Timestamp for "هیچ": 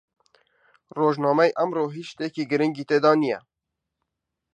1.95-2.07